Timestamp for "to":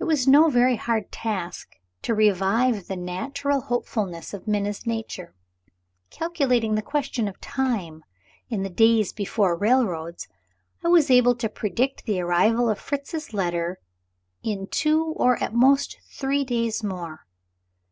2.02-2.12, 11.36-11.48